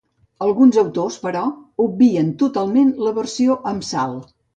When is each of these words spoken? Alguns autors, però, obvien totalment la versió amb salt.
Alguns 0.43 0.77
autors, 0.83 1.17
però, 1.25 1.43
obvien 1.85 2.31
totalment 2.45 2.89
la 3.09 3.13
versió 3.19 3.59
amb 3.73 3.87
salt. 3.91 4.33